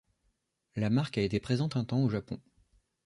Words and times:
La 0.75 0.89
marque 0.89 1.19
a 1.19 1.21
été 1.21 1.39
présente 1.39 1.75
un 1.75 1.85
temps 1.85 2.01
au 2.03 2.09
Japon. 2.09 2.41